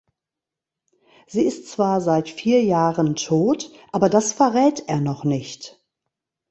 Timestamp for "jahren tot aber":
2.63-4.09